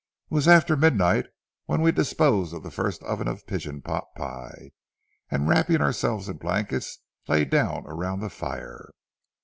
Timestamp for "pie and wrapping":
4.17-5.79